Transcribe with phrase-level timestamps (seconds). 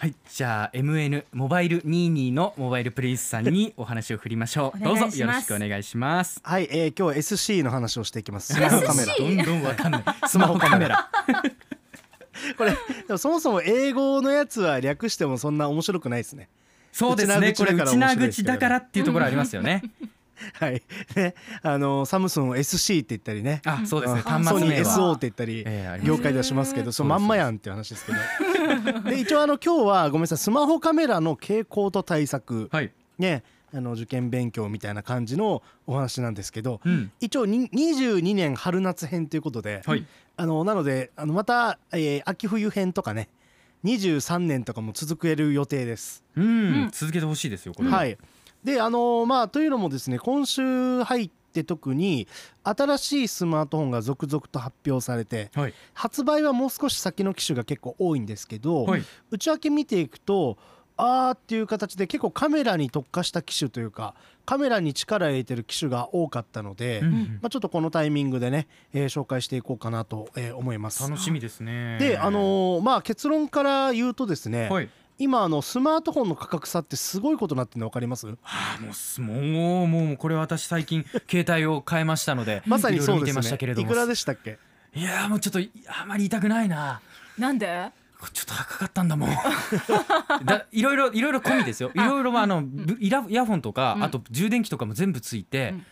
[0.00, 4.78] はいじゃあ MN モバイル22のモバイルプレイスさんにお話を振りましょう。
[4.82, 6.40] どうぞよろしくお願いします。
[6.42, 8.54] はい、えー、今日は SC の話をしていきます。
[8.54, 9.14] スママホカメラ。
[9.18, 10.04] どんどんわかんない。
[10.26, 11.10] スマホカメラ。
[12.56, 12.76] これで
[13.10, 16.48] もそもそも英語のやつは略してもそんな面白くないですね。
[16.92, 17.52] そうですね。
[17.52, 19.82] これ内内縄口だから面白いですけど縄口だからっていうところありますよね。
[20.54, 20.82] はい。
[21.14, 21.34] ね。
[21.62, 23.60] あのサムスンを SC って言ったりね。
[23.66, 24.22] あそうですね。
[24.24, 25.62] あソニー SO はって言ったり、
[26.02, 28.18] 業界ではしますけどそのまんまやんっていう話ですけど
[29.08, 32.68] で一応あの今日はごめんなさいスマホカメラの傾向と対策。
[32.72, 32.92] はい。
[33.18, 33.42] ね
[33.72, 37.12] あの受験勉強みたいな感じのお話なんですけどうん。
[37.20, 40.06] 一応に22年春夏編ということで、はい。
[40.36, 43.28] あのなのであのまた、えー秋冬編とかね
[43.84, 46.24] 23年とかも続ける予定です。
[46.36, 46.90] うん、うん。
[46.92, 47.90] 続けてほしいですよこれ。
[47.90, 48.18] はい、
[48.64, 52.26] であのまあというのもですね今週入って特に
[52.62, 55.74] 新しいスマートフォンが続々と発表されてはい。
[55.94, 59.02] 発売はもう少し先の機種が結構多いんですけど、はい。
[59.30, 60.56] 内訳見ていくと
[60.96, 67.38] あーっていう形で結構カメラに特化した機種というかカメラに力を入れてる機種が多かったので、うん。
[67.40, 71.02] まあ、ちょっとこのタイミングでね、えー紹介していこうかなと、えー思います。
[71.02, 71.98] 楽しみですね。
[71.98, 74.90] であのーまあ結論から言うとですね、はい
[75.20, 78.26] 今あのスマートフォンの価格差ってすごいことになってるの分かります？
[78.26, 83.36] はあ、もうすもうもうこれ私最近携帯を変えましたので まさにいろいろ見てそうですね。
[83.36, 83.86] ましたけれども。
[83.86, 84.58] いくらでしたっけ？
[84.94, 87.00] いやーもうちょっとあまり痛くないな。
[87.38, 87.90] なんで？
[88.32, 89.30] ちょっと高かったんだもん。
[90.44, 91.90] だいろいろいろいろ込みですよ。
[91.94, 94.02] いろいろあのブイライヤホンとか、うん。
[94.04, 95.86] あと充電器とかも全部ついて、うん。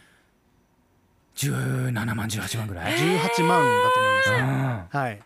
[1.37, 4.39] 17万18万ぐらい、18万だと思いますね。
[4.39, 5.01] うん。
[5.01, 5.21] はい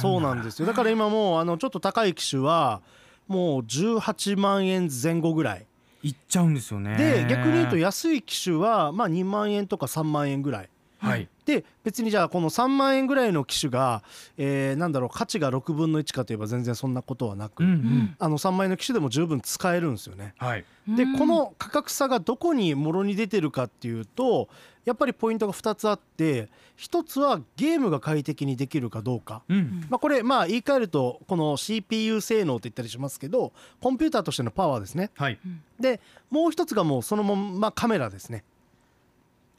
[0.00, 0.66] そうなんですよ。
[0.66, 2.80] だから今もうあのちょっと高い機種は
[3.26, 5.66] もう18万円前後ぐらい。
[6.02, 10.68] いっちゃうんですよねで逆に言うと安い機種はまあ2万円とか3万円ぐらい。
[10.98, 11.28] はい。
[11.46, 14.02] で別にじゃあこの3万円ぐらいの機種が、
[14.36, 18.16] えーなんだろう価値が6分の1かといえば全然そんなことはなく、うんうん。
[18.18, 20.34] あの3万円の機種でも十分使えるんですよね。
[20.36, 20.64] はい。
[20.88, 21.18] でうん。
[21.18, 24.48] この価格差がどこにもろに出てるかっていうと
[24.84, 29.42] やっぱりポイントが2つあって1つはゲームが快適にできるかどうか。
[29.48, 29.86] うん。
[29.88, 35.10] まあ、これまあ言い換えるとこの CPU 性能って言ったりしますけどコンピューターとしてのパワーですね。
[35.14, 35.38] はい。
[35.80, 36.00] で
[36.30, 38.44] もう一つがもうそのままカメラですね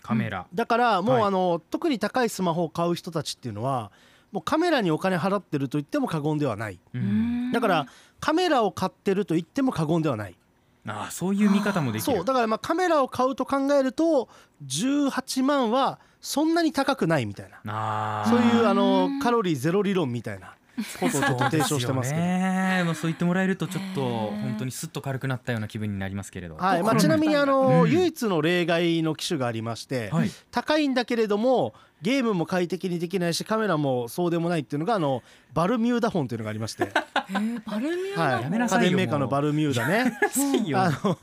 [0.01, 1.23] カメラ、だからもうはい。
[1.23, 3.91] あの、特に高いスマホを買う人たちっていうのは
[4.31, 6.79] もうカメラにお金払ってると言っても過言ではない。
[6.93, 7.51] うん。
[7.51, 7.87] だから
[8.19, 10.35] カメラを買ってると言っても過言ではない。
[10.87, 12.15] ああそういう見方もできる。
[12.15, 12.25] そう。
[12.25, 14.29] だからまあカメラを買うと考えると
[14.65, 17.57] 18万はそんなに高くないみたいな。
[17.73, 20.55] ああそういうあのカロリーゼロ理論みたいな
[20.99, 22.21] ことをちょっと提唱してますけど。
[22.21, 26.55] ねもうそう言ってもらえるとちょっと本当にスッと軽くなったような気分になりますけれど。
[26.55, 27.91] はいまあ、心ちなみにあの、うん。
[27.91, 30.31] 唯一の例外の機種がありまして、はい。
[30.51, 35.21] 高いんだけれどもゲームも快適にできないしカメラもそうでもないっていうのがあの
[35.53, 40.19] バルミューダフォンというのがありまして、へーバルミューダはい、やめなさいよ家電メーカーのバルミューダね。
[40.57, 40.79] いいよ。
[40.79, 41.17] あの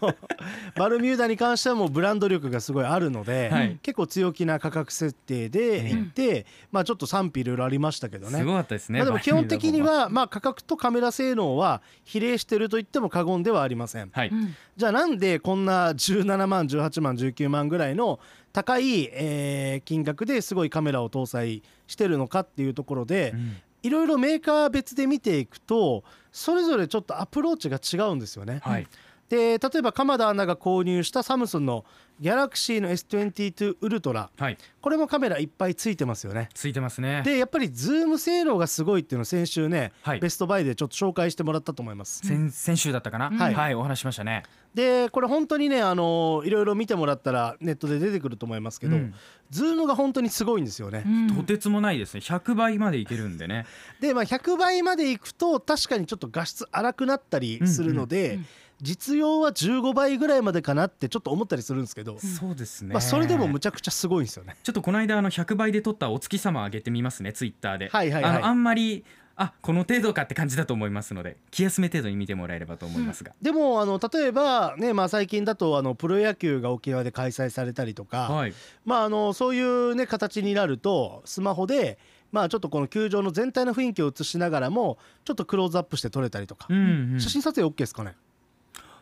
[0.75, 3.79] バルミューダに関してはもうブランド力がすごいあるので、はい。
[3.83, 8.39] 結構強気な価格設定でいって、まあちょっと賛否いろいろありましたけどね。
[8.39, 14.11] すごかったですねまあ、でも基本的にバはまあ価格とカメラ性能は比例してると言っても過言ではありません。
[14.11, 14.29] はい。
[14.29, 14.55] うん。
[14.77, 18.19] じゃあなんでこんな17万18万19万ぐらいの
[18.57, 26.03] 高い、えー金額ですごいカメラを搭載してるのかっていうところでうんいろいろメーカー別で見ていくと
[26.33, 28.61] それぞれちょっとアプローチが違うんですよね。
[28.63, 28.87] はい
[29.29, 31.85] で例えば鎌田アナが購入したサムスンの
[32.21, 34.57] ギャラクシーの S22 ウルトラはい。
[34.81, 36.49] これもカメラいっぱいついてますよね。
[36.55, 37.23] ついてますね。
[37.25, 40.21] でやっぱりズーム性能がすごいっていうのを先週ね、はい。
[40.21, 42.27] ベストバイでちょっと紹介してもらったと思います。
[42.27, 43.31] 先先週だったかな？
[43.31, 43.55] はい。
[43.55, 44.45] はいお話ししましたね。
[44.75, 49.15] でこれ本当にねあのいろいろ見てもらったらネットで出てくると思いますけど、うん。
[49.51, 51.03] ズームが本当にすごいんですよね。
[51.05, 51.37] うん。
[51.37, 52.21] とてつもないですね。
[52.21, 53.67] 100倍までいけるんでね。
[54.01, 58.47] で、まあ、100倍までいくと確かにちょっと画質荒くなったりするので、うんうん
[58.83, 62.93] 実用は15倍ぐらいまでかなってちょっと思ったりするんですけど、そうですね。
[62.93, 64.57] まあ、それでもむちゃくちゃすごいんですよね。
[64.63, 67.89] ちょっとこの間あの100倍で撮ったお月様上げてみますねツイッターで。
[67.89, 68.33] はいはいはい。
[68.37, 69.05] あのあんまり
[69.39, 78.55] あこの程度かって感じだと思いますので気休め程度に見てもらえればと思いますが、でもあの例えばね、まあ、最近だとあのプロ野球が沖縄で開催されたりとか、はい。
[78.85, 81.99] まあ、あのそういう、ね、形になるとスマホで、
[82.33, 87.21] まあ、ちょっとこの球場の全体の雰囲気を映しながらもちょっとクローズアップして撮れたりとか、うんうん。
[87.21, 88.15] 写真撮影 OK ですかね？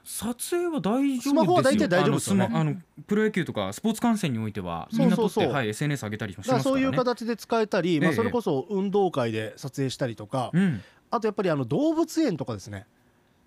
[0.05, 1.33] 撮影は大丈夫ですよ。
[1.33, 2.51] スマホは大体大丈夫ですよね。
[2.53, 5.45] あのプロ野球とかスポーツ観戦においてはそうそうそう。
[5.45, 10.83] みんな撮ってはい SNS 上げたりもしますからねいう形で使えたり、まあ、ええそれこそ運動会で撮影したりとか、うん。
[11.11, 12.87] あとやっぱりあの動物園とかですね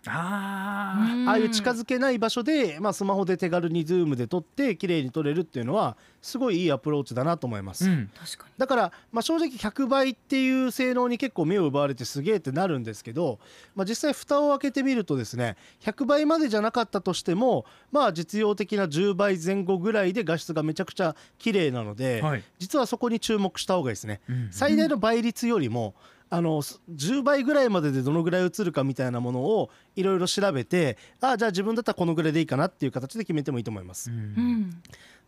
[0.10, 8.54] あああいう近づけない場所で、まあ、スマホで手軽にズームで撮って綺麗に撮れるっていうのはすごいいいアプローチだなと思います、あ、うん、確かに。
[8.58, 13.40] だから、まあ、正直100倍っていう性能に結構目を奪われてすげえってなるんですけど、
[13.76, 22.44] まあ、実際蓋を開けてみるとですね100倍までじゃなかったとしてもまあ実用的な10倍前後ぐらいで画質がめちゃくちゃ綺麗なので、はい。
[22.60, 24.22] 実はそこに注目した方がいいですね。
[24.30, 24.48] うん。
[24.52, 25.96] 最大の倍率よりも
[26.30, 34.12] あのす10倍ぐらいまででどのぐらい映るかみたいなものをいろいろ調べてああじゃあ自分だったらこのぐらいでいいかなっていう形で決めてもいいと思います。
[34.12, 34.82] うんうん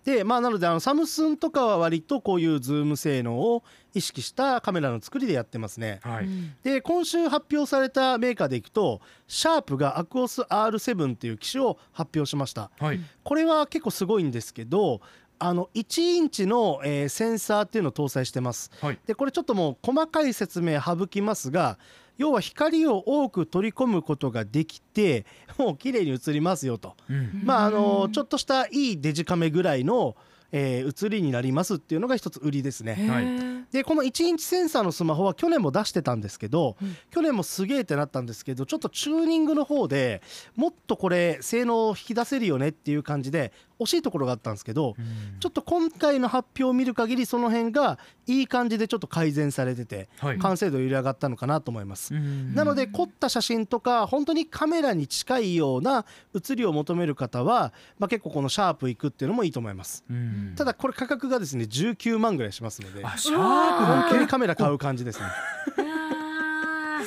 [0.05, 3.63] でまあなのであのサムスンとかは割とこういうズーム性能を
[3.93, 5.99] 意識したカメラの作りでやってますね。
[6.03, 6.29] はい、
[6.63, 12.71] で今週発表されたメーカーでいくとシャープがアクオス R7 っていう機種を発表しました。
[12.79, 15.01] はい、これは結構すごいんですけど
[15.39, 18.71] あの1インチの、えーセンサーっていうのを搭載してます。
[18.81, 21.77] はい、でこれちょっともう細かい説明省きますが
[22.17, 25.25] 要は光を多く取り込むことができて
[25.57, 26.95] もう綺麗に映りますよと。
[27.09, 30.15] うん、まああのちょっとしたいいデジカメぐらいの、
[30.51, 33.65] えー映りになりますっていうのが一つ売りですね。
[33.71, 36.97] でこの1インチセンサーのスマホは去年も出してたんですけど、うん。
[37.11, 40.21] 去年もすげえってなったんですけどちょっとチューニングの方で
[40.55, 45.39] もっとこれ性能を引き出せるよねっていう感じで惜しいところがあったんですけど、うん。
[45.39, 52.13] ちょっと今回の発表を見る限りその辺がいい感じでちょっと改善されててはい、完成度揺れ上がったのかなと思います。
[52.13, 52.55] うん。
[52.55, 60.03] なので凝った写真とか本当にカメラに近いような写りを求める方は、まあ、結構このシャープいくっていうのもいいと思います。
[60.09, 63.05] うんただこれ価格がですね19万ぐらいしますので。
[63.05, 65.25] あシャ本ープも当にカメラ買う感じですね。
[65.25, 67.01] あ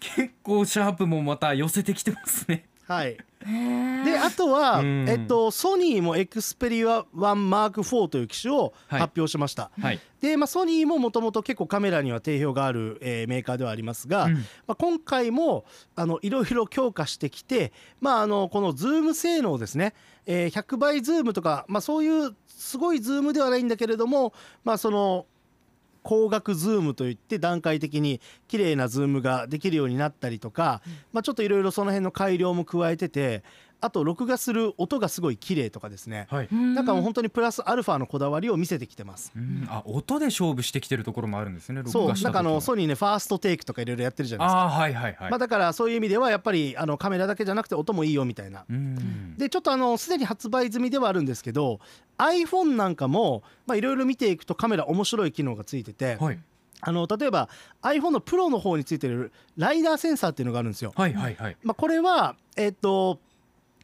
[0.00, 2.64] 結構シャープもまた寄せてきてますね。
[2.86, 3.16] はい、
[4.04, 5.08] であとは、うん。
[5.08, 9.00] えっと、ソニーもエクスペリア1マーク4という機種をはい。
[9.00, 9.70] 発表しました。
[9.80, 14.34] はい、で、まあ、ソニーももともと結構カメラには定評がある、えーメーカーではありますが、うん。
[14.34, 15.64] まあ、今回も
[15.96, 19.94] あのいろいろ強化してきて、まあ、あのこのズーム性能ですね、
[20.26, 24.32] えー100倍ズームとか、まあ、そういうすごいズームではないんだけれども、
[24.64, 25.26] まあ、その
[26.04, 30.82] 光学ズームといって段階的に綺麗なズームができるようになったりとか、
[31.12, 33.42] まあ、ちょっといろいろその辺の改良も加えてて
[33.82, 36.48] あと録画する音がすごい綺麗とかですねはい。
[36.52, 39.32] なんかもう本当にプラスアルファのこだわりを見せてきてます。
[39.36, 41.78] うんあ音で勝負してきてるところもあるんですね。
[41.78, 44.62] 録そうなんかあのソニーねファーストテイクとかいろいろやってるじゃないですか。
[44.62, 45.30] あーはいはいはい。
[45.30, 48.64] まあ、だからそういう意味ではやっぱりあのカメラだけじゃなくて音もいいよみたいな。
[48.70, 51.80] うんでちょっとあのすでに発売済みではあるんですけど
[52.18, 56.38] iPhone なんかもまあいろいろ見ていくとカメラ面白い機能がついてて、はい
[56.84, 57.48] あの例えば
[57.82, 60.92] iPhone のプロの方についてるライダーセンサーっていうのがあるんですよ。
[60.96, 61.56] はいはいはい。
[61.62, 63.20] まあ、これはえっと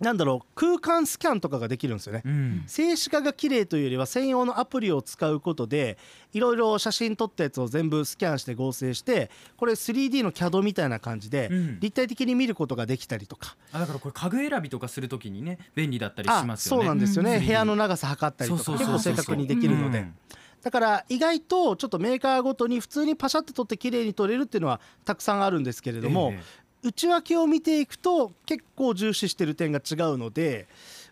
[0.01, 2.23] なんだろう空間スキャンとかができるんですよね。
[2.25, 2.65] うん。
[2.67, 5.99] 静止画が綺麗というよりは専用のアプリを使うことで
[6.33, 11.81] いろいろ写真撮ったやつを全部スキャンして合成してこれ 3D の CAD みたいな感じでうん。
[11.81, 16.83] 立体的に見ることができたりとか、あだからこれ家具選びとかするときにね便利だったりしあますよね。
[16.83, 17.47] そうなんですよね、うん。
[17.47, 20.15] 部屋の長さ測ったりとか結構正確にできるので、うん。
[20.63, 26.41] だから意外とちょっとメーカーごとに普通にパシャって撮って綺麗に撮れるっていうのはたくさんあるんですけれども、え
[26.83, 30.67] 内訳を見ていくと結構重視してる点が違うので、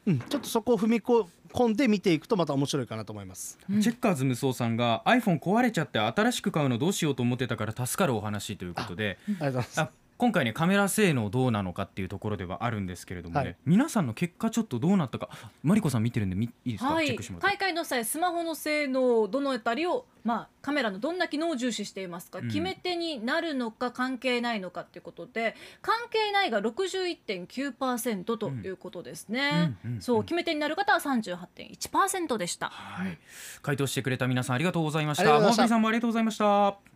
[0.06, 3.58] うん、ちょっとそこを踏み込んで見ていくとまた面白いかなと思います。
[3.70, 9.80] えチェッカーズ無双さんが iPhone 壊れちゃって新しく買うのどうしようと思ってたから助かるお話ということでありがとうございます。
[9.80, 13.56] あ今回ねカメラ性能どうなのかっていうところではあるんですけれどもね、はい。
[13.66, 15.28] 皆さんの結果ちょっとどうなったか
[15.62, 17.06] マリコさん見てるんでみいいですか、はい。
[17.06, 17.56] チェックしてもらって。
[17.56, 22.48] 大会の際スマホの性能どのあたりをまあカメラのどんな機能を重視していますか、うん。
[22.48, 33.18] 決め手になるのか関係ないのかっていうことで関係ないが61.9%ということですね、うんうんうんそう決め手になる方は38.1%でした、はい、
[33.62, 35.24] 回答してくれた皆さんありがとうございました。
[35.24, 35.62] とうございました。
[35.62, 36.95] モーさんもありがとうございました。